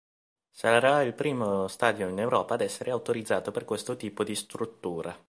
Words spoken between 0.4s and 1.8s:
Sarà il primo